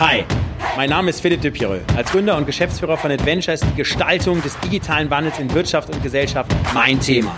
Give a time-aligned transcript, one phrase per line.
[0.00, 0.24] Hi,
[0.78, 1.82] mein Name ist Philipp de Pireux.
[1.94, 6.02] Als Gründer und Geschäftsführer von Adventure ist die Gestaltung des digitalen Wandels in Wirtschaft und
[6.02, 7.36] Gesellschaft mein Thema.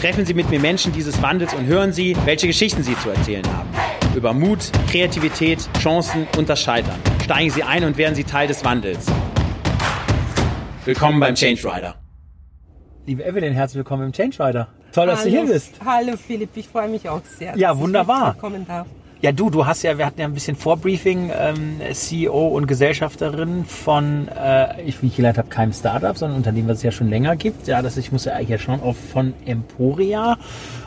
[0.00, 3.44] Treffen Sie mit mir Menschen dieses Wandels und hören Sie, welche Geschichten sie zu erzählen
[3.54, 3.68] haben.
[4.16, 6.98] Über Mut, Kreativität, Chancen und das Scheitern.
[7.22, 9.04] Steigen Sie ein und werden Sie Teil des Wandels.
[10.86, 11.96] Willkommen beim Change Rider.
[13.04, 14.68] Liebe Evelyn, herzlich willkommen im Change Rider.
[14.92, 15.74] Toll, dass Hallo, du hier bist.
[15.84, 17.54] Hallo Philipp, ich freue mich auch sehr.
[17.58, 18.34] Ja, dass ich wunderbar.
[18.38, 18.86] Kommen darf.
[19.22, 23.66] Ja, du, du hast ja, wir hatten ja ein bisschen Vorbriefing, ähm, CEO und Gesellschafterin
[23.66, 26.90] von, äh, ich, wie ich gelernt habe, keinem Startup, sondern ein Unternehmen, was es ja
[26.90, 27.68] schon länger gibt.
[27.68, 30.38] Ja, das ich muss ja eigentlich ja schon auf von Emporia.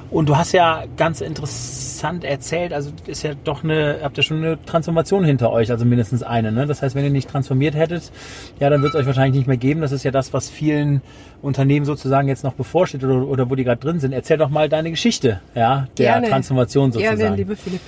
[0.09, 4.37] Und du hast ja ganz interessant erzählt, also ist ja doch eine, habt ihr schon
[4.37, 6.51] eine Transformation hinter euch, also mindestens eine.
[6.51, 6.67] Ne?
[6.67, 8.11] Das heißt, wenn ihr nicht transformiert hättet,
[8.59, 9.81] ja, dann wird es euch wahrscheinlich nicht mehr geben.
[9.81, 11.01] Das ist ja das, was vielen
[11.41, 14.11] Unternehmen sozusagen jetzt noch bevorsteht oder, oder wo die gerade drin sind.
[14.11, 16.29] Erzähl doch mal deine Geschichte, ja, der Gerne.
[16.29, 17.17] Transformation sozusagen.
[17.17, 17.81] Gerne, lieber Philipp.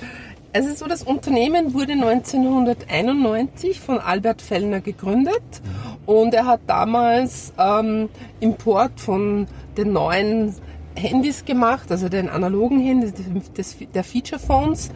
[0.58, 5.42] Es ist so, das Unternehmen wurde 1991 von Albert Fellner gegründet
[6.06, 8.08] und er hat damals ähm,
[8.40, 10.54] Import von den neuen
[10.94, 13.12] Handys gemacht, also den analogen Handys,
[13.54, 14.90] des, der Feature Phones,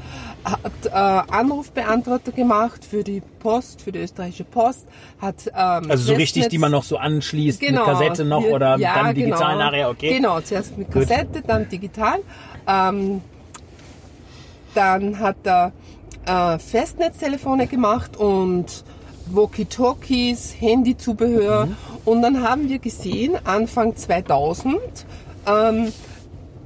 [0.44, 0.88] hat äh,
[1.30, 4.86] Anrufbeantworter gemacht für die Post, für die österreichische Post,
[5.20, 7.80] hat ähm, Also so richtig, Festnetz- die man noch so anschließt Genau.
[7.80, 9.58] mit Kassette noch oder ja, dann digital genau.
[9.58, 10.14] nachher, okay?
[10.14, 11.02] Genau, zuerst mit Gut.
[11.06, 12.20] Kassette, dann digital.
[12.66, 13.20] Ähm,
[14.74, 15.72] dann hat er
[16.26, 18.84] äh, Festnetztelefone gemacht und
[19.32, 21.66] Walkie-Talkies, Handyzubehör.
[21.66, 21.76] Mhm.
[22.04, 24.78] Und dann haben wir gesehen, Anfang 2000,
[25.46, 25.92] ähm,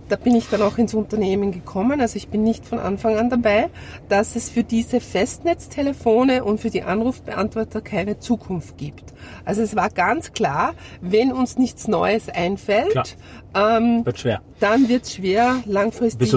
[0.09, 3.31] da bin ich dann auch ins Unternehmen gekommen, also ich bin nicht von Anfang an
[3.31, 3.71] dabei,
[4.09, 9.15] dass es für diese Festnetztelefone und für die Anrufbeantworter keine Zukunft gibt.
[9.45, 13.17] Also es war ganz klar, wenn uns nichts Neues einfällt.
[13.55, 14.43] Ähm, Wird schwer.
[14.61, 16.33] dann wird es schwer, langfristig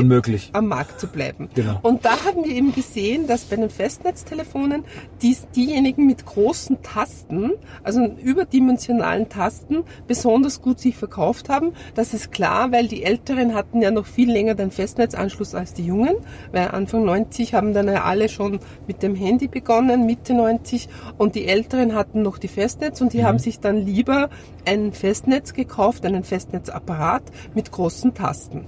[0.54, 1.50] am Markt zu bleiben.
[1.56, 1.80] Genau.
[1.82, 4.84] Und da haben wir eben gesehen, dass bei den Festnetztelefonen
[5.22, 11.73] dies, diejenigen mit großen Tasten, also überdimensionalen Tasten, besonders gut sich verkauft haben.
[11.95, 15.86] Das ist klar, weil die Älteren hatten ja noch viel länger den Festnetzanschluss als die
[15.86, 16.16] Jungen,
[16.52, 21.36] weil Anfang 90 haben dann ja alle schon mit dem Handy begonnen, Mitte 90 und
[21.36, 24.30] die Älteren hatten noch die Festnetz und die haben sich dann lieber
[24.66, 27.07] ein Festnetz gekauft, einen Festnetzapparat
[27.54, 28.66] mit großen Tasten.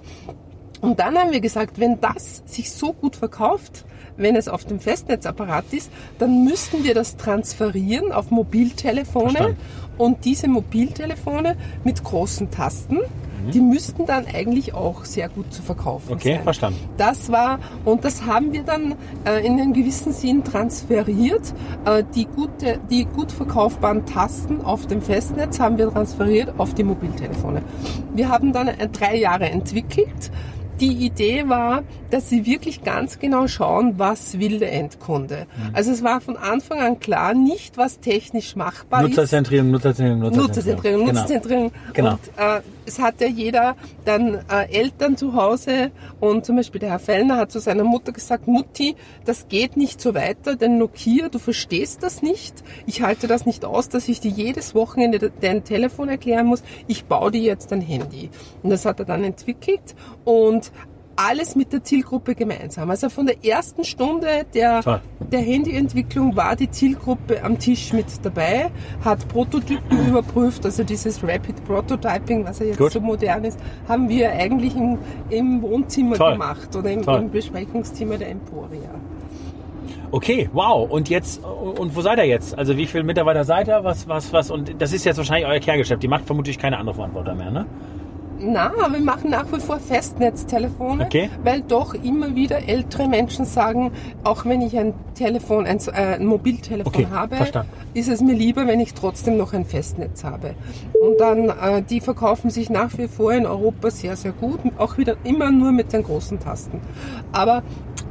[0.82, 3.86] Und dann haben wir gesagt, wenn das sich so gut verkauft,
[4.16, 9.32] wenn es auf dem Festnetzapparat ist, dann müssten wir das transferieren auf Mobiltelefone.
[9.32, 9.58] Verstanden.
[9.98, 13.00] Und diese Mobiltelefone mit großen Tasten,
[13.54, 16.44] die müssten dann eigentlich auch sehr gut zu verkaufen Okay, sein.
[16.44, 16.80] verstanden.
[16.98, 18.96] Das war, und das haben wir dann
[19.26, 21.54] äh, in einem gewissen Sinn transferiert.
[21.86, 26.84] Äh, die, gute, die gut verkaufbaren Tasten auf dem Festnetz haben wir transferiert auf die
[26.84, 27.62] Mobiltelefone.
[28.14, 30.32] Wir haben dann äh, drei Jahre entwickelt.
[30.79, 35.45] Die Idee war, dass sie wirklich ganz genau schauen, was will der Endkunde.
[35.56, 35.75] Mhm.
[35.75, 39.09] Also es war von Anfang an klar, nicht was technisch machbar ist.
[39.09, 41.06] Nutzerzentrierung, Nutzerzentrierung, Nutzerzentrierung.
[41.06, 41.22] Nutzerzentrierung, Genau.
[41.22, 41.72] Nutzerzentrierung.
[41.94, 42.12] Genau.
[42.12, 43.75] Und äh, es hat ja jeder
[44.06, 48.11] dann äh, Eltern zu Hause und zum Beispiel der Herr Fellner hat zu seiner Mutter
[48.11, 52.63] gesagt, Mutti, das geht nicht so weiter, denn Nokia, du verstehst das nicht.
[52.88, 56.63] Ich halte das nicht aus, dass ich dir jedes Wochenende dein Telefon erklären muss.
[56.88, 58.29] Ich baue dir jetzt ein Handy.
[58.63, 60.69] Und das hat er dann entwickelt und
[61.28, 62.90] alles mit der Zielgruppe gemeinsam.
[62.90, 65.02] Also von der ersten Stunde der, Toll.
[65.31, 68.72] der Handyentwicklung war die Zielgruppe am Tisch mit dabei,
[69.03, 72.94] hat Prototypen überprüft, also dieses Rapid Prototyping, was ja jetzt Gut.
[72.94, 74.97] so modern ist, haben wir eigentlich im,
[75.29, 76.34] im Wohnzimmer Toll.
[76.34, 78.90] gemacht oder im, im Besprechungszimmer der Emporia.
[80.12, 80.90] Okay, wow.
[80.90, 82.58] Und jetzt, und wo seid ihr jetzt?
[82.58, 83.84] Also wie viele Mitarbeiter seid ihr?
[83.84, 84.50] Was, was, was?
[84.50, 86.02] Und das ist jetzt wahrscheinlich euer Kerngeschäft.
[86.02, 87.66] Die macht vermutlich keine Anrufbeantworter mehr, ne?
[88.42, 91.30] Na, wir machen nach wie vor Festnetztelefone, Okay.
[91.44, 93.92] weil doch immer wieder ältere Menschen sagen,
[94.24, 97.70] auch wenn ich ein Telefon, ein, äh, ein Mobiltelefon Okay, habe, verstanden.
[97.94, 100.56] ist es mir lieber, wenn ich trotzdem noch ein Festnetz habe.
[101.02, 104.98] Und dann, äh, die verkaufen sich nach wie vor in Europa sehr, sehr gut, auch
[104.98, 106.80] wieder immer nur mit den großen Tasten.
[107.34, 107.62] Aber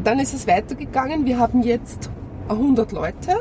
[0.04, 1.24] dann ist es weitergegangen.
[1.24, 2.10] Wir haben jetzt
[2.48, 3.32] 100 Leute.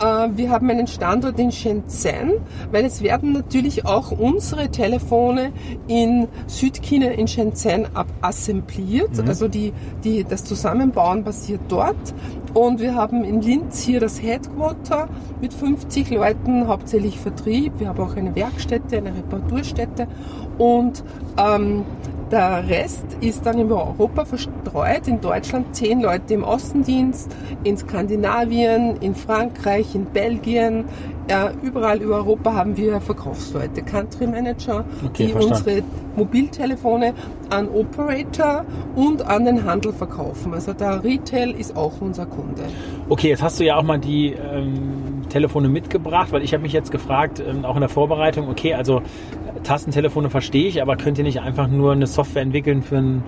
[0.00, 2.32] Äh, wir haben einen Standort in Shenzhen,
[2.72, 5.52] weil es werden natürlich auch unsere Telefone
[5.86, 7.86] in Südchina in Shenzhen
[8.20, 9.10] assembliert.
[9.26, 9.72] Also die,
[10.04, 12.14] die, das Zusammenbauen passiert dort.
[12.54, 15.08] Und wir haben in Linz hier das Headquarter
[15.40, 17.72] mit 50 Leuten, hauptsächlich Vertrieb.
[17.78, 20.08] Wir haben auch eine Werkstätte, eine Reparaturstätte.
[20.56, 21.04] Und
[21.36, 21.84] ähm,
[22.30, 25.08] Der Rest ist dann in Europa verstreut.
[25.08, 27.34] In Deutschland zehn Leute im Außendienst,
[27.64, 30.84] in Skandinavien, in Frankreich, in Belgien.
[31.30, 35.58] Ja, überall über Europa haben wir Verkaufsleute, Country Manager, Okay, die verstanden.
[35.58, 35.82] unsere
[36.16, 37.14] Mobiltelefone
[37.50, 38.64] an Operator
[38.94, 40.52] und an den Handel verkaufen.
[40.54, 42.62] Also der Retail ist auch unser Kunde.
[43.08, 46.72] Okay, jetzt hast du ja auch mal die ähm, Telefone mitgebracht, weil ich habe mich
[46.72, 51.18] jetzt gefragt, ähm, auch in der Vorbereitung, okay, also äh, Tastentelefone verstehe ich, aber könnt
[51.18, 53.22] ihr nicht einfach nur eine Software entwickeln für ein,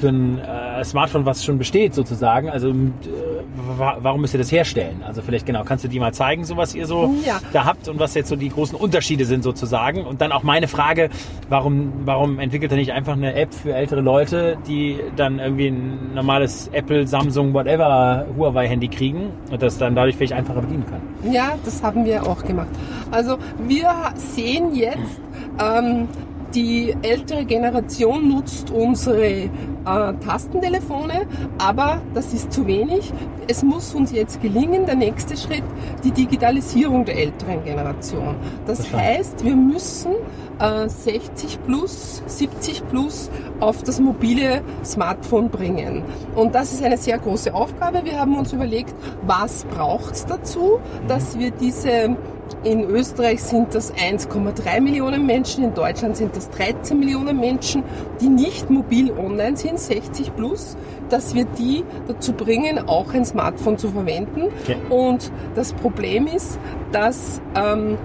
[0.00, 2.48] für ein äh, Smartphone, was schon besteht sozusagen?
[2.50, 5.02] Also äh, warum müsst ihr das herstellen?
[5.06, 7.38] Also vielleicht genau, kannst du die mal zeigen, so was ihr so Ja.
[7.52, 10.04] da habt und was jetzt so die großen Unterschiede sind sozusagen?
[10.04, 11.08] Und dann auch meine Frage,
[11.48, 16.14] warum, warum entwickelt ihr nicht einfach eine App für ältere Leute, die dann irgendwie ein
[16.14, 21.32] normales Apple, Samsung, whatever Huawei-Handy kriegen und das dann dadurch vielleicht einfacher bedienen kann?
[21.32, 22.68] Ja, das haben wir auch gemacht.
[23.10, 25.20] Also wir sehen jetzt,
[25.62, 26.08] ähm,
[26.54, 29.48] die ältere Generation nutzt unsere
[29.84, 31.26] äh, Tastentelefone,
[31.58, 33.12] aber das ist zu wenig.
[33.46, 35.64] Es muss uns jetzt gelingen, der nächste Schritt,
[36.02, 38.36] die Digitalisierung der älteren Generation.
[38.66, 40.12] Das heißt, wir müssen
[40.58, 46.02] äh, 60 plus, 70 plus auf das mobile Smartphone bringen.
[46.34, 48.04] Und das ist eine sehr große Aufgabe.
[48.04, 48.94] Wir haben uns überlegt,
[49.26, 52.16] was braucht es dazu, dass wir diese
[52.62, 57.82] in Österreich sind das 1,3 Millionen Menschen, in Deutschland sind das 13 Millionen Menschen,
[58.20, 60.76] die nicht mobil online sind, 60 plus,
[61.08, 64.48] dass wir die dazu bringen, auch ein Smartphone zu verwenden.
[64.62, 64.76] Okay.
[64.90, 66.58] Und das Problem ist,
[66.92, 67.98] dass, ähm,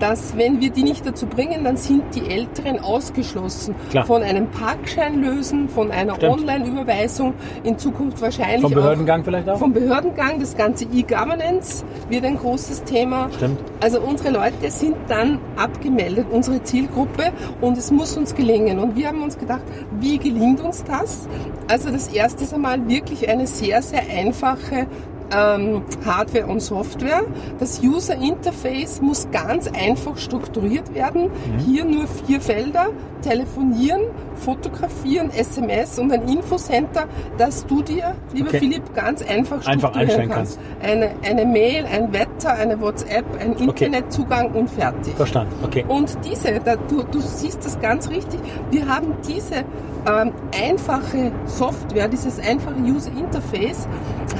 [0.00, 4.04] dass wenn wir die nicht dazu bringen, dann sind die Älteren ausgeschlossen Klar.
[4.06, 6.20] von einem Parkschein lösen, von einer.
[6.22, 9.58] Online-Überweisung, in Zukunft wahrscheinlich Vom auch Behördengang vielleicht auch?
[9.58, 13.28] vom Behördengang, das ganze E-Governance wird ein großes Thema.
[13.36, 13.58] Stimmt.
[13.80, 18.78] Also unsere Leute sind dann abgemeldet, unsere Zielgruppe, und es muss uns gelingen.
[18.78, 19.62] Und wir haben uns gedacht,
[20.00, 21.28] wie gelingt uns das?
[21.68, 24.86] Also das erste ist einmal wirklich eine sehr, sehr einfache
[25.32, 27.22] ähm, Hardware und Software.
[27.58, 31.24] Das User Interface muss ganz einfach strukturiert werden.
[31.24, 31.58] Mhm.
[31.66, 32.88] Hier nur vier Felder.
[33.22, 34.00] Telefonieren,
[34.36, 37.04] fotografieren, SMS und ein Infocenter,
[37.36, 38.60] dass du dir, lieber Okay.
[38.60, 40.58] Philipp, ganz einfach Einfach strukturieren einstellen kannst.
[40.82, 45.14] Eine, eine Mail, ein Wetter, eine WhatsApp, ein Internetzugang und fertig.
[45.16, 45.84] Verstanden, okay.
[45.86, 48.40] Und diese, da, du, du siehst das ganz richtig,
[48.70, 49.64] wir haben diese
[50.06, 53.88] ähm, einfache Software, dieses einfache User Interface,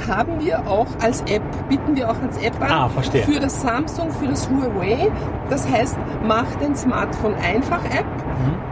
[0.07, 2.71] haben wir auch als App, bieten wir auch als App an.
[2.71, 3.23] Ah, verstehe.
[3.23, 5.11] Für das Samsung, für das Huawei.
[5.49, 8.05] Das heißt, mach dein Smartphone einfach App.
[8.17, 8.70] Du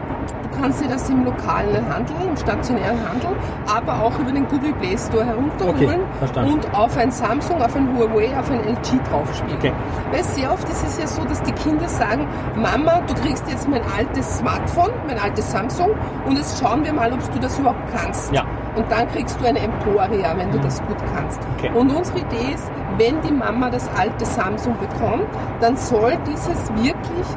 [0.59, 3.31] kannst dir das im lokalen Handel, im stationären Handel,
[3.67, 7.97] aber auch über den Google Play Store herunterholen Okay, und auf ein Samsung, auf ein
[7.97, 9.57] Huawei, auf ein LG draufspielen.
[9.57, 9.71] Okay.
[10.11, 13.67] Weil sehr oft ist es ja so, dass die Kinder sagen, Mama, du kriegst jetzt
[13.67, 15.91] mein altes Smartphone, mein altes Samsung
[16.25, 18.33] und jetzt schauen wir mal, ob du das überhaupt kannst.
[18.33, 18.45] Ja.
[18.75, 21.39] Und dann kriegst du eine Emporia, wenn du das gut kannst.
[21.57, 21.71] Okay.
[21.73, 25.27] Und unsere Idee ist, wenn die Mama das alte Samsung bekommt,
[25.59, 27.27] dann soll dieses wirklich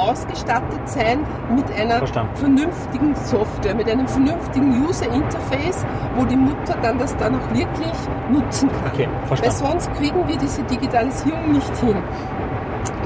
[0.00, 1.20] ausgestattet sein
[1.54, 2.36] mit einer Verstanden.
[2.36, 5.84] vernünftigen Software, mit einem vernünftigen User Interface,
[6.16, 7.92] wo die Mutter dann das dann auch wirklich
[8.30, 8.92] nutzen kann.
[8.92, 11.96] Okay, Weil sonst kriegen wir diese Digitalisierung nicht hin.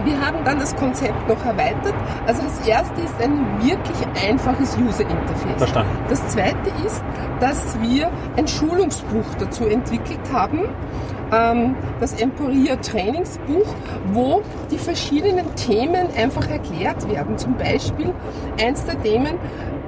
[0.04, 1.94] Wir haben dann das Konzept noch erweitert.
[2.26, 3.96] Also das erste ist ein wirklich
[4.28, 5.56] einfaches User Interface.
[5.56, 5.90] Verstanden.
[6.08, 7.02] Das zweite ist,
[7.40, 10.68] dass wir ein Schulungsbuch dazu entwickelt haben,
[11.34, 13.66] ähm, das Emporia Trainingsbuch,
[14.12, 17.38] wo die verschiedenen Themen einfach erklärt werden.
[17.38, 18.12] Zum Beispiel
[18.60, 19.38] eins der Themen,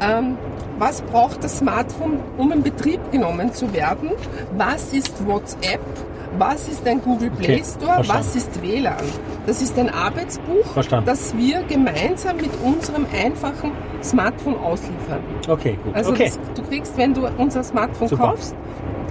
[0.01, 0.37] ähm,
[0.79, 4.11] was braucht das Smartphone, um in Betrieb genommen zu werden?
[4.57, 5.81] Was ist WhatsApp?
[6.39, 7.95] Was ist ein Google Play Okay, Store?
[7.95, 8.27] verstanden.
[8.27, 8.97] Was ist WLAN?
[9.47, 11.07] Das ist ein Arbeitsbuch, Verstanden.
[11.07, 15.21] das wir gemeinsam mit unserem einfachen Smartphone ausliefern.
[15.49, 15.95] Okay, gut.
[15.95, 16.25] Also okay.
[16.25, 18.31] das, du kriegst, wenn du unser Smartphone Super.
[18.31, 18.55] kaufst,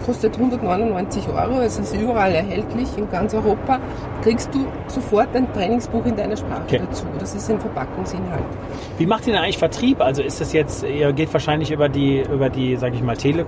[0.06, 3.80] kostet 199 Euro, es ist überall erhältlich in ganz Europa,
[4.22, 6.82] kriegst du sofort ein Trainingsbuch in deiner Sprache Okay.
[6.88, 7.06] dazu.
[7.20, 8.44] Das ist ein Verpackungsinhalt.
[8.98, 10.02] Wie macht ihr denn eigentlich Vertrieb?
[10.02, 13.46] Also ist das jetzt, ihr geht wahrscheinlich über die, über die, sag ich mal, Tele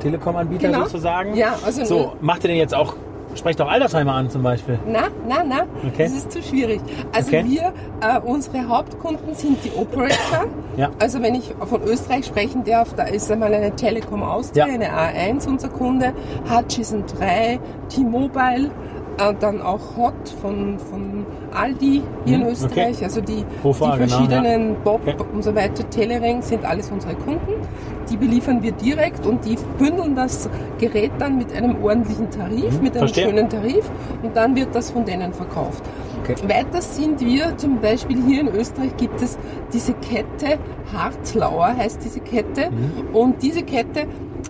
[0.00, 0.84] Telekom-Anbieter Genau.
[0.84, 1.34] sozusagen?
[1.34, 2.94] Ja, also So, macht ihr denn jetzt auch,
[3.34, 4.78] sprecht auch Altersheimer an zum Beispiel?
[4.86, 6.04] Na, na, na, Okay.
[6.04, 6.80] das ist zu schwierig.
[7.12, 7.44] Also Okay.
[7.46, 10.46] wir, äh, unsere Hauptkunden sind die Operator.
[10.76, 10.90] Ja.
[10.98, 14.74] Also wenn ich von Österreich sprechen darf, da ist einmal eine Telekom Austria, Ja.
[14.74, 16.12] eine A1 unser Kunde,
[16.52, 17.60] Hutchison 3,
[17.90, 18.70] T-Mobile,
[19.18, 23.98] äh, dann auch Hot von, von Aldi hier Mhm, in Österreich, also die, Hofer, die
[23.98, 25.16] genau, verschiedenen Bob Okay.
[25.32, 27.52] und so weiter, Telering sind alles unsere Kunden.
[28.10, 32.82] Die beliefern wir direkt und die bündeln das Gerät dann mit einem ordentlichen Tarif, Mhm,
[32.82, 33.28] mit einem verstehe.
[33.28, 33.90] schönen Tarif
[34.22, 35.82] und dann wird das von denen verkauft.
[36.22, 36.34] Okay.
[36.48, 39.38] Weiter sind wir, zum Beispiel hier in Österreich gibt es
[39.72, 40.58] diese Kette,
[40.92, 42.70] Hartlauer heißt diese Kette.
[43.12, 44.00] Und diese Kette,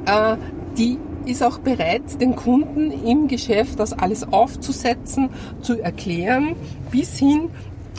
[0.07, 0.37] äh,
[0.79, 5.31] die ist auch bereit, den Kunden im Geschäft das alles aufzusetzen,
[5.63, 6.57] zu erklären,
[6.91, 7.51] bis hin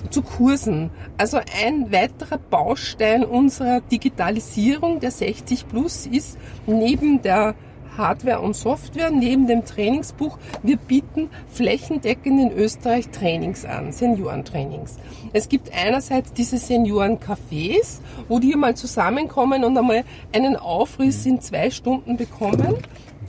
[0.09, 0.91] zu Kursen.
[1.17, 7.55] Also ein weiterer Baustein unserer Digitalisierung der 60 Plus ist neben der
[7.97, 14.97] Hardware und Software, neben dem Trainingsbuch, wir bieten flächendeckend in Österreich Trainings an, Seniorentrainings.
[15.33, 20.03] Es gibt einerseits diese Seniorencafés, wo die mal zusammenkommen und einmal
[20.33, 22.75] einen Aufriss in zwei Stunden bekommen.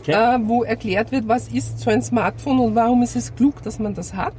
[0.00, 0.12] Okay.
[0.12, 3.78] Äh, wo erklärt wird, was ist so ein Smartphone und warum ist es klug, dass
[3.78, 4.34] man das hat.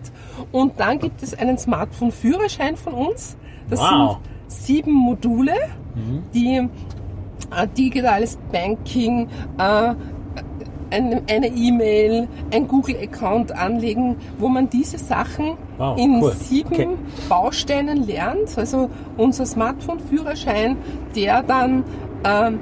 [0.52, 3.36] Und dann gibt es einen Smartphone-Führerschein von uns.
[3.70, 4.18] Das Wow.
[4.48, 5.54] sind sieben Module,
[6.34, 9.94] die äh, digitales Banking, äh,
[10.90, 16.32] eine eine E-Mail, ein Google-Account anlegen, wo man diese Sachen Wow, in cool.
[16.32, 16.88] sieben Okay.
[17.28, 18.58] Bausteinen lernt.
[18.58, 20.78] Also unser Smartphone-Führerschein,
[21.14, 21.84] der dann
[22.24, 22.60] ähm,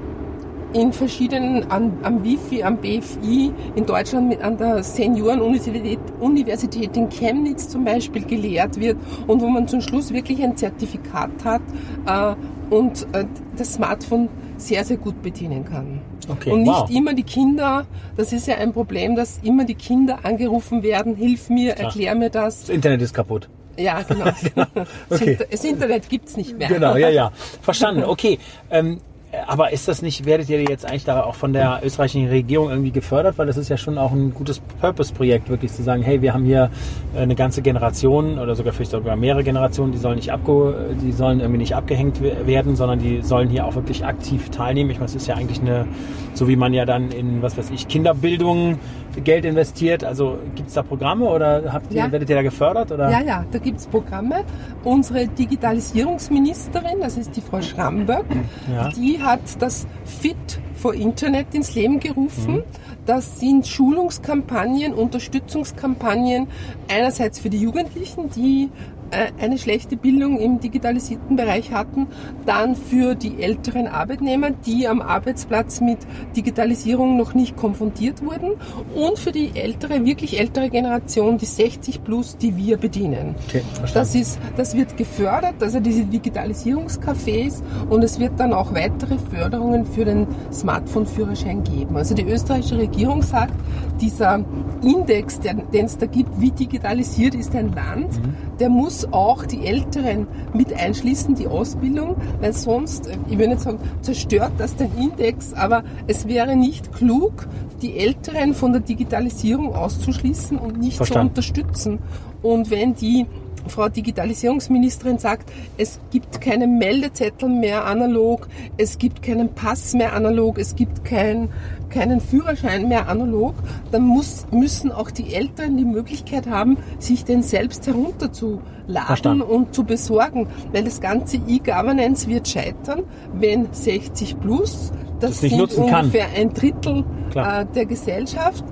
[0.75, 7.10] in verschiedenen, an, am Wifi, am BFI, in Deutschland mit, an der Seniorenuniversität Universität in
[7.10, 11.62] Chemnitz zum Beispiel gelehrt wird und wo man zum Schluss wirklich ein Zertifikat hat
[12.05, 12.36] äh,
[12.74, 14.27] und äh, das Smartphone
[14.58, 16.01] sehr, sehr gut bedienen kann.
[16.27, 16.89] Okay, und nicht wow.
[16.89, 17.86] immer die Kinder,
[18.17, 22.29] das ist ja ein Problem, dass immer die Kinder angerufen werden, hilf mir, erklär mir
[22.29, 22.62] das.
[22.62, 23.50] Das Internet ist kaputt.
[23.77, 24.25] Ja, genau.
[25.10, 25.38] Okay.
[25.50, 26.67] Das Internet gibt's nicht mehr.
[26.67, 27.32] Genau, ja, ja.
[27.62, 28.03] Verstanden.
[28.03, 28.39] Okay.
[28.70, 29.00] Ähm,
[29.47, 32.91] aber ist das nicht, werdet ihr jetzt eigentlich da auch von der österreichischen Regierung irgendwie
[32.91, 33.37] gefördert?
[33.37, 36.45] Weil das ist ja schon auch ein gutes Purpose-Projekt, wirklich zu sagen, hey, wir haben
[36.45, 36.69] hier
[37.15, 41.11] äh, eine ganze Generation oder sogar vielleicht sogar mehrere Generationen, die sollen nicht abge, die
[41.11, 44.89] sollen irgendwie nicht abgehängt we- werden, sondern die sollen hier auch wirklich aktiv teilnehmen.
[44.89, 45.85] Ich meine, es ist ja eigentlich eine,
[46.33, 48.77] so wie man ja dann in, was weiß ich, Kinderbildung
[49.23, 50.03] Geld investiert.
[50.03, 52.11] Also gibt es da Programme oder habt ihr, Ja.
[52.11, 52.91] werdet ihr da gefördert?
[52.91, 53.09] Oder?
[53.09, 54.43] Ja, ja, da gibt's Programme.
[54.83, 58.25] Unsere Digitalisierungsministerin, das ist die Frau Schramberg,
[58.73, 58.89] Ja.
[58.89, 62.63] die hat das Fit for Internet ins Leben gerufen.
[63.05, 66.48] Das sind Schulungskampagnen, Unterstützungskampagnen,
[66.88, 68.70] einerseits für die Jugendlichen, die
[69.12, 72.07] eine schlechte Bildung im digitalisierten Bereich hatten,
[72.45, 76.00] dann für die älteren Arbeitnehmer, die am Arbeitsplatz mit
[76.35, 78.53] Digitalisierung noch nicht konfrontiert wurden
[78.95, 83.35] und für die ältere, wirklich ältere Generation, die 60 plus, die wir bedienen.
[83.47, 83.62] Okay.
[83.93, 89.85] Das ist, das wird gefördert, also diese Digitalisierungscafés und es wird dann auch weitere Förderungen
[89.85, 91.95] für den Smartphone-Führerschein geben.
[91.97, 93.53] Also die österreichische Regierung sagt,
[94.01, 94.43] dieser
[94.81, 98.19] Index, den es da gibt, wie digitalisiert ist ein Land,
[98.59, 103.62] der muss auch die Älteren mit einschließen, die Ausbildung, weil sonst, äh, ich will nicht
[103.62, 107.47] sagen, zerstört das den Index, aber es wäre nicht klug,
[107.81, 111.35] die Älteren von der Digitalisierung auszuschließen und nicht Verstanden.
[111.35, 112.00] zu unterstützen.
[112.41, 113.25] Und wenn die
[113.67, 120.57] Frau Digitalisierungsministerin sagt, es gibt keine Meldezettel mehr analog, es gibt keinen Pass mehr analog,
[120.60, 121.50] es gibt kein,
[121.89, 123.55] keinen Führerschein mehr analog,
[123.91, 128.62] dann muss, müssen auch die Älteren die Möglichkeit haben, sich den selbst herunterzuladen
[129.05, 129.41] Verstanden.
[129.43, 133.03] und zu besorgen, weil das ganze E-Governance wird scheitern,
[133.34, 136.05] wenn 60 plus, das, Das nicht sind nutzen kann.
[136.05, 137.62] ungefähr ein Drittel Klar.
[137.62, 138.63] äh, der Gesellschaft,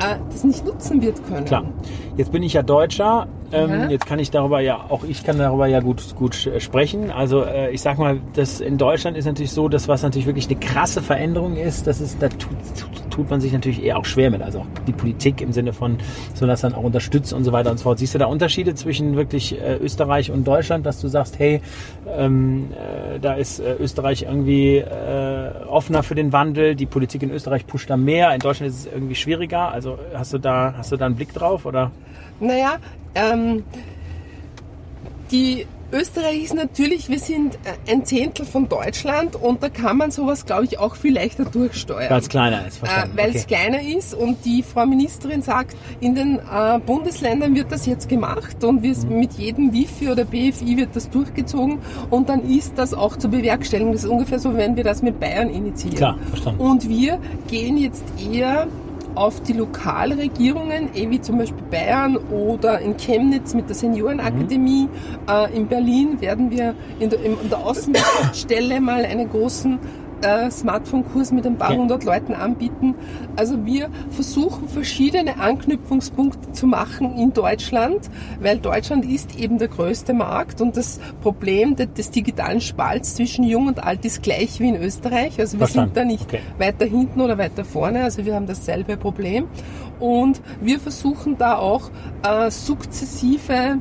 [0.00, 1.44] äh, das nicht nutzen wird können.
[1.44, 1.64] Klar.
[2.16, 3.26] Jetzt bin ich ja Deutscher.
[3.52, 3.88] Ähm, Ja.
[3.88, 7.10] Jetzt kann ich darüber ja, auch ich kann darüber ja gut, gut äh, sprechen.
[7.10, 10.48] Also äh, ich sag mal, das in Deutschland ist natürlich so, dass was natürlich wirklich
[10.48, 12.56] eine krasse Veränderung ist, das ist, da tut,
[13.10, 14.42] tut, man sich natürlich eher auch schwer mit.
[14.42, 15.98] Also auch die Politik im Sinne von,
[16.34, 17.98] so das dann auch unterstützt und so weiter und so fort.
[17.98, 21.60] Siehst du da Unterschiede zwischen wirklich äh, Österreich und Deutschland, dass du sagst, hey,
[22.16, 27.30] ähm, äh, da ist äh, Österreich irgendwie äh, offener für den Wandel, die Politik in
[27.30, 29.72] Österreich pusht da mehr, in Deutschland ist es irgendwie schwieriger.
[29.72, 31.90] Also hast du da, hast du da einen Blick drauf oder?
[32.40, 32.76] Naja,
[33.14, 33.64] ähm,
[35.30, 40.10] die Österreich ist natürlich, wir sind äh, ein Zehntel von Deutschland und da kann man
[40.10, 42.10] sowas, glaube ich, auch viel leichter durchsteuern.
[42.10, 43.16] Weil es kleiner ist, Äh, verstanden.
[43.16, 43.54] weil es okay.
[43.54, 48.62] kleiner ist und die Frau Ministerin sagt, in den äh, Bundesländern wird das jetzt gemacht
[48.64, 49.18] und Mhm.
[49.18, 51.78] mit jedem Wifi oder BFI wird das durchgezogen
[52.10, 53.92] und dann ist das auch zu bewerkstelligen.
[53.92, 55.96] Das ist ungefähr so, wenn wir das mit Bayern initiieren.
[55.96, 56.60] Klar, verstanden.
[56.60, 58.66] Und wir gehen jetzt eher
[59.18, 64.84] auf die Lokalregierungen, eh wie zum Beispiel Bayern oder in Chemnitz mit der Seniorenakademie.
[64.84, 65.28] Mhm.
[65.28, 69.80] Äh, in Berlin werden wir in der, in der Außenstelle mal einen großen
[70.22, 72.94] äh, Smartphone-Kurs mit ein paar hundert Leuten anbieten.
[73.36, 78.10] Also wir versuchen verschiedene Anknüpfungspunkte zu machen in Deutschland,
[78.40, 83.44] weil Deutschland ist eben der größte Markt und das Problem de- des digitalen Spalts zwischen
[83.44, 85.38] Jung und Alt ist gleich wie in Österreich.
[85.38, 85.94] Also wir Verstanden.
[85.94, 86.40] sind da nicht Okay.
[86.58, 88.02] weiter hinten oder weiter vorne.
[88.04, 89.46] Also wir haben dasselbe Problem.
[90.00, 91.90] Und wir versuchen da auch
[92.22, 93.78] äh, sukzessive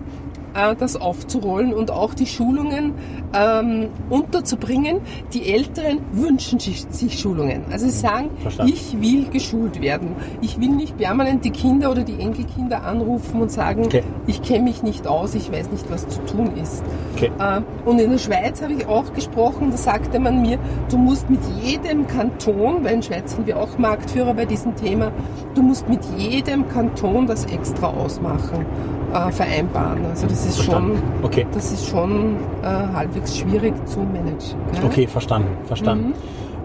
[0.80, 2.94] das aufzurollen und auch die Schulungen
[3.34, 5.02] ähm, unterzubringen.
[5.34, 7.64] Die Älteren wünschen sich, sich Schulungen.
[7.72, 8.74] Also sie sagen, Verstanden.
[8.74, 10.16] ich will geschult werden.
[10.42, 14.04] Ich will nicht permanent die Kinder oder die Enkelkinder anrufen und sagen, Okay.
[14.26, 16.84] ich kenne mich nicht aus, ich weiß nicht, was zu tun ist.
[17.16, 17.32] Okay.
[17.40, 20.58] Äh, Und in der Schweiz habe ich auch gesprochen, da sagte man mir,
[20.90, 25.12] du musst mit jedem Kanton, weil in Schweiz sind wir auch Marktführer bei diesem Thema,
[25.54, 28.66] du musst mit jedem Kanton das extra ausmachen,
[29.14, 30.06] äh, vereinbaren.
[30.06, 31.04] Also das ist schon, Verstanden.
[31.24, 31.46] Okay.
[31.54, 34.60] das ist schon äh, halbwegs schwierig zu managen.
[34.74, 34.86] gell?
[34.86, 36.10] Okay, verstanden, verstanden.
[36.10, 36.14] Mhm.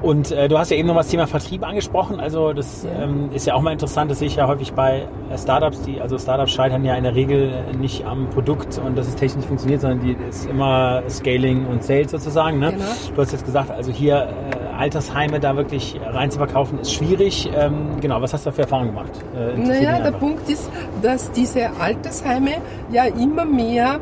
[0.02, 2.18] Und äh, du hast ja eben noch das Thema Vertrieb angesprochen.
[2.18, 5.38] Also das ähm, ist ja auch mal interessant, das sehe ich ja häufig bei äh,
[5.38, 9.14] Startups, die, also Startups scheitern ja in der Regel nicht am Produkt und dass es
[9.14, 12.58] technisch funktioniert, sondern die ist immer Scaling und Sales sozusagen.
[12.58, 12.72] Ne?
[12.72, 12.84] Genau.
[13.14, 17.50] Du hast jetzt gesagt, also hier äh, Altersheime da wirklich rein zu verkaufen, ist schwierig.
[17.56, 19.10] Ähm, genau, was hast du da für Erfahrungen gemacht?
[19.36, 20.12] Äh, Naja, der.
[20.12, 20.70] Punkt ist,
[21.02, 22.52] dass diese Altersheime
[22.90, 24.00] ja immer mehr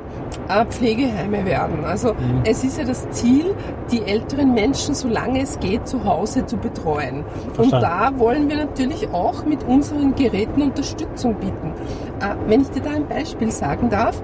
[0.48, 1.84] äh, Pflegeheime werden.
[1.84, 2.42] Also Mhm.
[2.44, 3.54] es ist ja das Ziel,
[3.92, 7.24] die älteren Menschen, solange es geht, zu Hause zu betreuen.
[7.56, 7.80] Und Verstanden.
[8.14, 11.72] da wollen wir natürlich auch mit unseren Geräten Unterstützung bieten.
[12.20, 14.20] Äh, wenn ich dir da ein Beispiel sagen darf,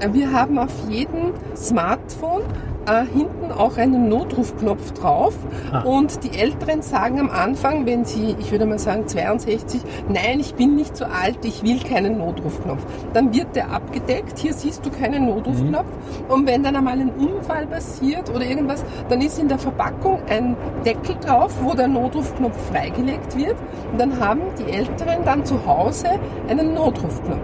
[0.00, 2.42] äh, wir haben auf jedem Smartphone
[2.86, 5.34] äh, hinten auch einen Notrufknopf drauf.
[5.72, 5.82] Ah.
[5.82, 10.54] Und die Älteren sagen am Anfang, wenn sie, ich würde mal sagen 62, nein, ich
[10.54, 12.84] bin nicht so alt, ich will keinen Notrufknopf.
[13.12, 15.86] Dann wird der abgedeckt, hier siehst du keinen Notrufknopf.
[16.28, 20.56] Und wenn dann einmal ein Unfall passiert oder irgendwas, dann ist in der Verpackung ein
[20.84, 23.56] Deckel drauf, wo der Notrufknopf freigelegt wird.
[23.92, 26.08] Und dann haben die Älteren dann zu Hause
[26.48, 27.40] einen Notrufknopf.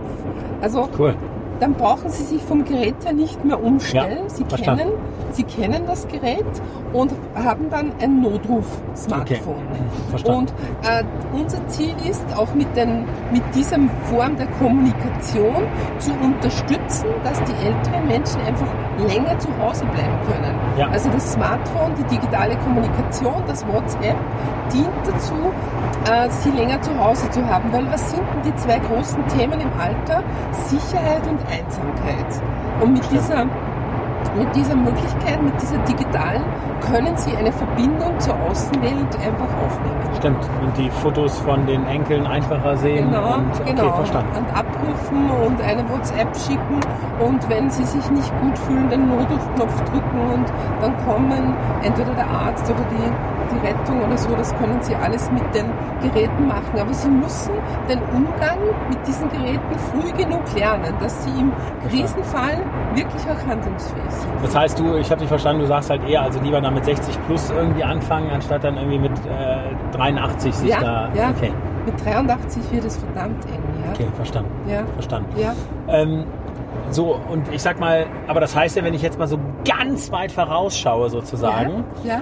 [0.61, 1.17] Also Cool.
[1.62, 4.25] Dann brauchen Sie sich vom Gerät her nicht mehr umstellen.
[4.25, 4.81] Ja, Sie, verstanden.
[4.81, 4.92] kennen,
[5.31, 6.45] Sie kennen das Gerät
[6.92, 9.62] und haben dann ein Notruf-Smartphone.
[10.11, 10.40] Verstanden.
[10.40, 10.50] Und
[10.88, 13.78] äh, unser Ziel ist auch mit, den, mit dieser
[14.11, 15.62] Form der Kommunikation
[16.00, 18.66] zu unterstützen, dass die älteren Menschen einfach
[18.99, 20.54] länger zu Hause bleiben können.
[20.76, 20.88] Ja.
[20.88, 24.16] Also das Smartphone, die digitale Kommunikation, das WhatsApp
[24.73, 25.35] dient dazu,
[26.11, 27.73] äh, sie länger zu Hause zu haben.
[27.73, 30.23] Weil was sind denn die zwei großen Themen im Alter?
[30.66, 32.42] Sicherheit und Einsamkeit.
[32.80, 33.47] Und mit dieser
[34.37, 36.42] mit dieser Möglichkeit, mit dieser digitalen,
[36.80, 40.16] können Sie eine Verbindung zur Außenwelt einfach aufnehmen.
[40.16, 40.44] Stimmt.
[40.62, 43.11] Und die Fotos von den Enkeln einfacher sehen.
[43.11, 43.92] Genau, und, okay, genau.
[43.92, 44.30] verstanden.
[44.37, 46.80] Und abrufen und eine WhatsApp schicken
[47.21, 50.47] und wenn Sie sich nicht gut fühlen, den Notrufknopf drücken und
[50.80, 53.12] dann kommen entweder der Arzt oder die,
[53.52, 55.67] die Rettung oder so, das können Sie alles mit den
[56.02, 56.78] Geräten machen.
[56.80, 57.52] Aber Sie müssen
[57.88, 59.60] den Umgang mit diesen Geräten
[59.91, 61.52] früh genug lernen, dass Sie im
[61.88, 62.58] Krisenfall
[62.95, 64.32] wirklich auch handlungsfähig sind.
[64.43, 66.84] Das heißt, du, ich habe dich verstanden, du sagst halt eher, also lieber dann mit
[66.84, 71.08] 60 plus irgendwie anfangen, anstatt dann irgendwie mit äh, 83 sich Ja, da.
[71.15, 71.30] ja.
[71.30, 71.52] Okay,
[71.86, 73.93] Mit 83 wird es verdammt eng, ja.
[73.93, 74.50] okay, verstanden.
[74.69, 75.28] Ja, Verstanden.
[75.38, 75.52] ja.
[75.88, 76.25] Ähm,
[76.91, 80.10] so, und ich sag mal, aber das heißt ja, wenn ich jetzt mal so ganz
[80.12, 82.21] weit vorausschaue sozusagen, Ja,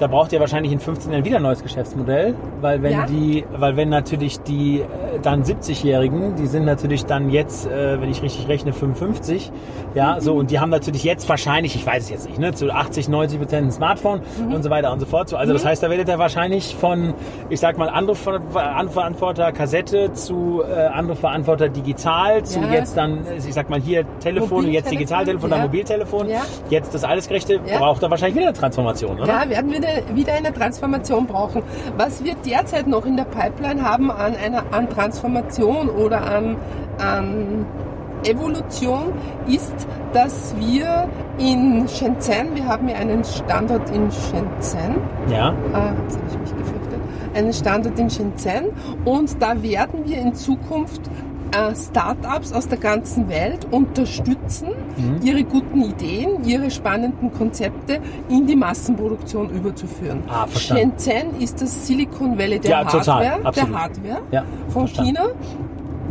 [0.00, 3.06] da braucht ihr wahrscheinlich in 15 Jahren wieder ein neues Geschäftsmodell, weil wenn Ja.
[3.06, 4.84] die, weil wenn natürlich die äh,
[5.22, 9.52] dann 70-Jährigen, die sind natürlich dann jetzt, äh, wenn ich richtig rechne, 55,
[9.94, 10.20] ja, Mhm.
[10.20, 13.08] so und die haben natürlich jetzt wahrscheinlich, ich weiß es jetzt nicht, ne, zu 80,
[13.08, 14.54] 90 Prozent ein Smartphone Mhm.
[14.54, 15.28] und so weiter und so fort.
[15.28, 17.14] So, also das heißt, da werdet ihr wahrscheinlich von,
[17.50, 18.40] ich sag mal, andere Ver-
[18.88, 22.72] Verantworter Kassette zu äh, andere Verantworter digital zu Ja.
[22.72, 25.64] jetzt dann, äh, ich sag mal hier Telefon, jetzt Mobiltelefon, Digitaltelefon, dann ja.
[25.66, 26.40] Mobiltelefon, Ja.
[26.70, 29.26] jetzt das alles gerechte, braucht da wahrscheinlich wieder eine Transformation, oder?
[29.26, 29.89] Ja, wir wieder
[30.28, 31.62] eine Transformation brauchen.
[31.96, 36.56] Was wir derzeit noch in der Pipeline haben an einer an Transformation oder an,
[36.98, 37.66] an
[38.24, 39.12] Evolution
[39.46, 39.74] ist,
[40.12, 44.96] dass wir in Shenzhen, wir haben ja einen Standort in Shenzhen,
[45.28, 45.54] Ja.
[45.72, 47.00] Ah, jetzt habe ich mich gefürchtet.
[47.34, 48.70] Einen Standort in Shenzhen
[49.04, 51.00] und da werden wir in Zukunft
[51.52, 54.68] äh, Startups aus der ganzen Welt unterstützen,
[55.00, 55.26] Mhm.
[55.26, 60.22] ihre guten Ideen, ihre spannenden Konzepte in die Massenproduktion überzuführen.
[60.28, 60.92] Ah, verstanden.
[60.98, 63.70] Shenzhen ist das Silicon Valley der Ja, total, Hardware, absolut.
[63.70, 65.16] der Hardware Ja, von verstanden.
[65.16, 65.28] China.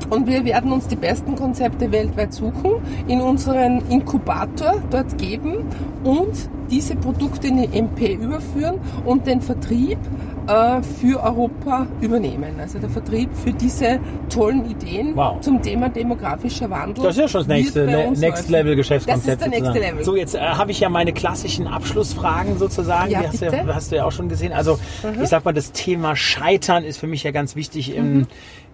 [0.10, 2.72] Und wir werden uns die besten Konzepte weltweit suchen,
[3.08, 5.66] in unseren Inkubator dort geben
[6.04, 9.98] und diese Produkte in die MP überführen und den Vertrieb
[10.50, 12.60] äh, für Europa übernehmen.
[12.60, 15.40] Also der Vertrieb für diese tollen Ideen Wow.
[15.42, 17.04] zum Thema demografischer Wandel.
[17.04, 18.50] Das ist ja schon das nächste ne, Next.
[18.50, 19.28] Level Geschäftskonzept.
[19.28, 19.92] Das ist der nächste sozusagen.
[19.94, 20.06] Level.
[20.06, 23.12] So, jetzt äh, habe ich ja meine klassischen Abschlussfragen sozusagen.
[23.12, 24.54] Ja, die hast, du ja, hast du ja auch schon gesehen.
[24.54, 24.80] Also
[25.22, 28.28] ich sag mal, das Thema Scheitern ist für mich ja ganz wichtig im,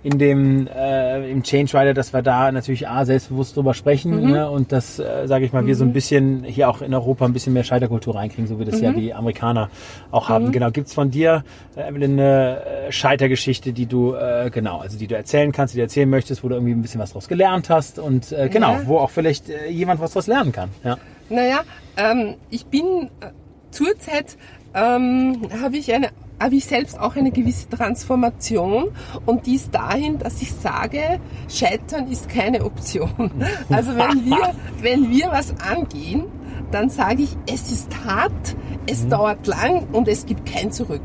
[0.03, 4.49] in dem äh, im Change Rider, dass wir da natürlich A, selbstbewusst drüber sprechen ne,
[4.49, 7.33] und dass, äh, sage ich mal, wir so ein bisschen hier auch in Europa ein
[7.33, 9.69] bisschen mehr Scheiterkultur reinkriegen, so wie das ja die Amerikaner
[10.11, 10.51] auch haben.
[10.51, 11.43] Genau, gibt's von dir
[11.75, 16.09] eine äh, Scheitergeschichte, die du, äh, genau, also die du erzählen kannst, die du erzählen
[16.09, 18.81] möchtest, wo du irgendwie ein bisschen was draus gelernt hast und äh, genau, Ja.
[18.87, 20.69] wo auch vielleicht äh, jemand was draus lernen kann.
[20.83, 20.97] Ja.
[21.29, 21.61] Naja,
[21.97, 23.27] ähm, ich bin äh,
[23.71, 24.37] zurzeit
[24.73, 28.89] ähm, habe ich eine habe ich selbst auch eine gewisse Transformation
[29.25, 33.31] und die ist dahin, dass ich sage, Scheitern ist keine Option.
[33.69, 36.25] Also wenn wir, wenn wir was angehen,
[36.71, 41.01] dann sage ich, es ist hart, es dauert lang und es gibt kein Zurück.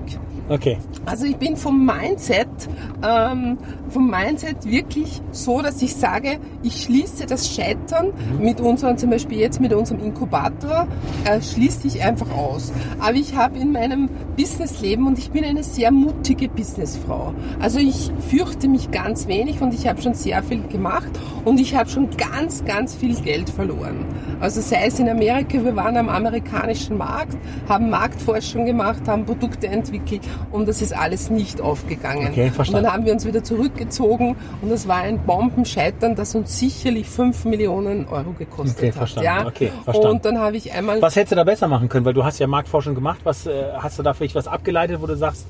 [0.51, 0.79] Okay.
[1.07, 2.49] Also ich bin vom Mindset,
[3.05, 3.57] ähm,
[3.89, 9.39] vom Mindset wirklich so, dass ich sage, ich schließe das Scheitern mit unserem, zum Beispiel
[9.39, 10.89] jetzt mit unserem Inkubator,
[11.25, 12.73] äh, schließe ich einfach aus.
[12.99, 14.09] Aber ich habe in meinem
[14.41, 17.35] Businessleben und ich bin eine sehr mutige Businessfrau.
[17.59, 21.11] Also ich fürchte mich ganz wenig und ich habe schon sehr viel gemacht
[21.45, 24.07] und ich habe schon ganz, ganz viel Geld verloren.
[24.41, 27.37] Also sei es in Amerika, wir waren am amerikanischen Markt,
[27.69, 32.29] haben Marktforschung gemacht, haben Produkte entwickelt und das ist alles nicht aufgegangen.
[32.31, 32.85] Okay, und verstanden.
[32.85, 37.45] dann haben wir uns wieder zurückgezogen und das war ein Bombenscheitern, das uns sicherlich 5
[37.45, 38.95] Millionen Euro gekostet Okay, hat.
[38.95, 39.27] verstanden.
[39.27, 39.47] Ja?
[39.47, 40.11] Okay, verstanden.
[40.13, 42.07] Und dann habe ich einmal Was hättest du da besser machen können?
[42.07, 43.21] Weil du hast ja Marktforschung gemacht.
[43.25, 45.47] Was äh, hast du da vielleicht was abgeleitet, wo du sagst,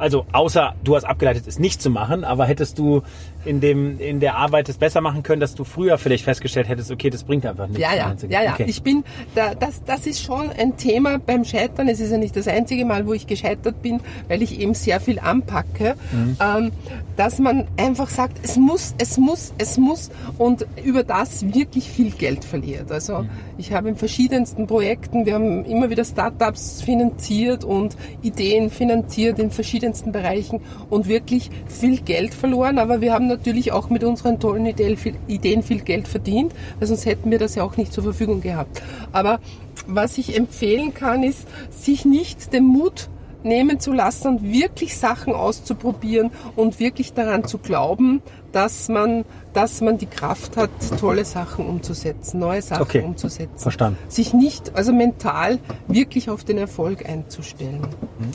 [0.00, 3.02] also außer du hast abgeleitet, es nicht zu machen, aber hättest du
[3.44, 6.90] in dem in der Arbeit es besser machen können, dass du früher vielleicht festgestellt hättest,
[6.90, 7.80] okay, das bringt einfach nichts.
[7.82, 8.52] Ja, ja, ja, ja.
[8.52, 8.64] Okay.
[8.68, 11.88] Ich bin, da, das, das ist schon ein Thema beim Scheitern.
[11.88, 15.00] Es ist ja nicht das einzige Mal, wo ich gescheitert bin, weil ich eben sehr
[15.00, 16.36] viel anpacke, Mhm.
[16.40, 16.72] ähm,
[17.16, 22.10] dass man einfach sagt, es muss, es muss, es muss und über das wirklich viel
[22.10, 22.90] Geld verliert.
[22.90, 23.30] Also Mhm.
[23.58, 29.50] ich habe in verschiedensten Projekten, wir haben immer wieder Startups finanziert und Ideen finanziert in
[29.90, 32.78] verschiedensten Bereichen und wirklich viel Geld verloren.
[32.78, 37.30] Aber wir haben natürlich auch mit unseren tollen Ideen viel, Geld verdient, weil sonst hätten
[37.30, 38.82] wir das ja auch nicht zur Verfügung gehabt.
[39.12, 39.40] Aber
[39.86, 43.08] was ich empfehlen kann, ist, sich nicht den Mut
[43.42, 48.20] nehmen zu lassen und wirklich Sachen auszuprobieren und wirklich daran zu glauben,
[48.52, 53.02] dass man, dass man die Kraft hat, tolle Sachen umzusetzen, neue Sachen Okay.
[53.02, 53.58] umzusetzen.
[53.58, 53.98] Verstanden.
[54.08, 55.58] Sich nicht, also mental
[55.88, 57.80] wirklich auf den Erfolg einzustellen.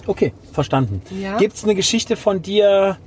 [0.08, 1.02] Okay, verstanden.
[1.22, 1.38] Ja.
[1.38, 2.98] Gibt's eine Geschichte von dir,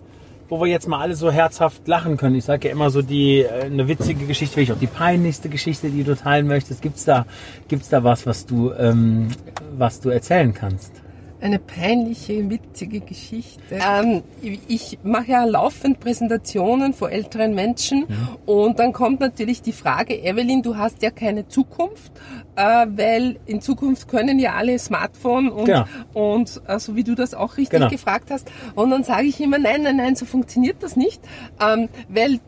[0.49, 2.35] wo wir jetzt mal alle so herzhaft lachen können?
[2.37, 5.91] Ich sage ja immer so die äh, eine witzige Geschichte, vielleicht auch die peinlichste Geschichte,
[5.91, 6.81] die du teilen möchtest.
[6.83, 7.27] Gibt's da
[7.69, 9.29] gibt's da was, was du ähm,
[9.77, 10.93] was du erzählen kannst?
[11.41, 13.61] Eine peinliche, witzige Geschichte.
[13.81, 18.07] Ähm, ich mache ja laufend Präsentationen vor älteren Menschen
[18.45, 22.11] und dann kommt natürlich die Frage, Evelyn, du hast ja keine Zukunft,
[22.57, 25.85] äh, weil in Zukunft können ja alle Smartphone und, Genau.
[26.13, 27.89] und äh, so wie du das auch richtig Genau.
[27.91, 28.51] gefragt hast.
[28.75, 31.21] Und dann sage ich immer, nein, nein, nein, so funktioniert das nicht,
[31.61, 32.41] ähm, weil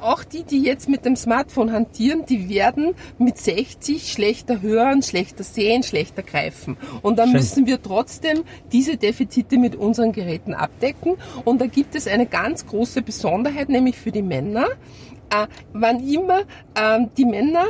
[0.00, 5.44] auch die, die jetzt mit dem Smartphone hantieren, die werden mit 60 schlechter hören, schlechter
[5.44, 6.76] sehen, schlechter greifen.
[7.02, 7.36] Und dann Schön.
[7.36, 11.16] müssen wir trotzdem diese Defizite mit unseren Geräten abdecken.
[11.44, 14.66] Und da gibt es eine ganz große Besonderheit, nämlich für die Männer.
[15.30, 16.40] Äh, wann immer
[16.74, 17.66] ähm, die Männer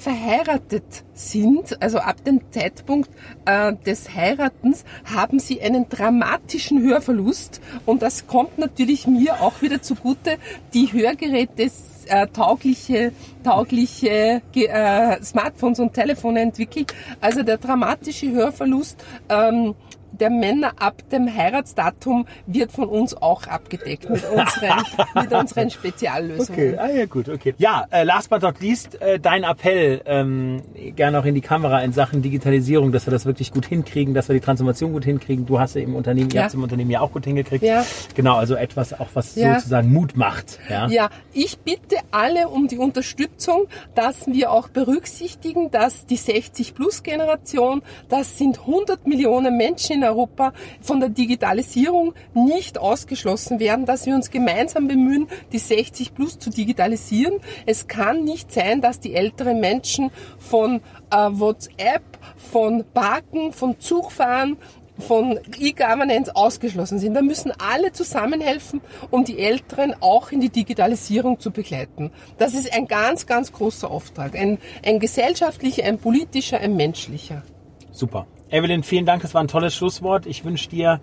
[0.00, 3.10] verheiratet sind, also ab dem Zeitpunkt
[3.44, 9.82] äh, des Heiratens, haben sie einen dramatischen Hörverlust und das kommt natürlich mir auch wieder
[9.82, 10.38] zugute.
[10.72, 11.70] Die Hörgeräte
[12.06, 13.12] äh, taugliche,
[13.44, 16.94] taugliche äh, Smartphones und Telefone entwickelt.
[17.20, 19.74] Also der dramatische Hörverlust ähm,
[20.12, 24.82] der Männer ab dem Heiratsdatum wird von uns auch abgedeckt mit unseren,
[25.14, 26.52] mit unseren Speziallösungen.
[26.52, 27.54] Okay, ah ja gut, okay.
[27.58, 30.62] Ja, äh, last but not least, äh, dein Appell, ähm,
[30.96, 34.28] gerne auch in die Kamera in Sachen Digitalisierung, dass wir das wirklich gut hinkriegen, dass
[34.28, 35.46] wir die Transformation gut hinkriegen.
[35.46, 36.42] Du hast ja im Unternehmen, ihr Ja.
[36.42, 37.64] habt es im Unternehmen ja auch gut hingekriegt.
[37.64, 37.84] Ja.
[38.14, 39.54] Genau, also etwas auch, was Ja.
[39.56, 40.58] sozusagen Mut macht.
[40.68, 40.88] Ja.
[40.88, 48.38] Ja, ich bitte alle um die Unterstützung, dass wir auch berücksichtigen, dass die 60-Plus-Generation, das
[48.38, 54.30] sind 100 Millionen Menschen in Europa, von der Digitalisierung nicht ausgeschlossen werden, dass wir uns
[54.30, 57.34] gemeinsam bemühen, die 60-Plus zu digitalisieren.
[57.66, 62.02] Es kann nicht sein, dass die älteren Menschen von äh, WhatsApp,
[62.36, 64.56] von Parken, von Zugfahren,
[65.00, 67.14] von E-Governance ausgeschlossen sind.
[67.14, 72.10] Da müssen alle zusammenhelfen, um die Älteren auch in die Digitalisierung zu begleiten.
[72.38, 74.36] Das ist ein ganz, ganz großer Auftrag.
[74.36, 77.42] Ein, ein gesellschaftlicher, ein politischer, ein menschlicher.
[77.90, 78.26] Super.
[78.50, 80.26] Evelyn, vielen Dank, das war ein tolles Schlusswort.
[80.26, 81.00] Ich wünsche dir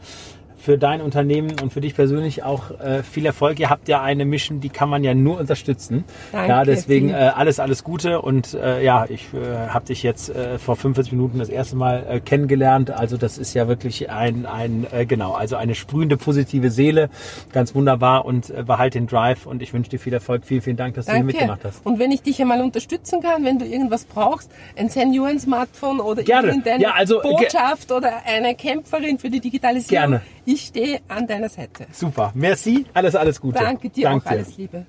[0.57, 3.59] für dein Unternehmen und für dich persönlich auch äh, viel Erfolg.
[3.59, 6.03] Ihr habt ja eine Mission, die kann man ja nur unterstützen.
[6.31, 10.29] Danke, ja, deswegen äh, alles, alles Gute und äh, ja, ich äh, habe dich jetzt
[10.29, 12.91] äh, vor 45 Minuten das erste Mal äh, kennengelernt.
[12.91, 17.09] Also das ist ja wirklich ein, ein äh, genau, also eine sprühende positive Seele,
[17.53, 20.43] ganz wunderbar und äh, behalt den Drive und ich wünsche dir viel Erfolg.
[20.45, 21.85] Vielen, vielen Dank, dass du hier mitgemacht hast.
[21.85, 26.49] Und wenn ich dich einmal unterstützen kann, wenn du irgendwas brauchst, ein Senioren-Smartphone oder Gerne.
[26.49, 30.21] irgendeine Ja, also, Botschaft oder eine Kämpferin für die Digitalisierung, Gerne.
[30.49, 31.87] Ich stehe an deiner Seite.
[31.91, 32.31] Super.
[32.33, 32.85] Merci.
[32.93, 33.59] Alles, alles Gute.
[33.59, 34.25] Danke dir auch.
[34.25, 34.85] Alles Liebe.